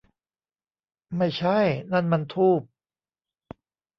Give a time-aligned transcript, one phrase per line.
[1.17, 1.59] ไม่ใช่!
[1.91, 2.61] นั่นมันธูป!